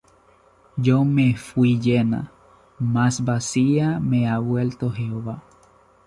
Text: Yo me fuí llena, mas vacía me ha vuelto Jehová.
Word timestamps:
Yo 0.77 1.03
me 1.05 1.35
fuí 1.37 1.79
llena, 1.79 2.31
mas 2.79 3.23
vacía 3.23 3.99
me 3.99 4.27
ha 4.27 4.39
vuelto 4.39 4.89
Jehová. 4.89 5.43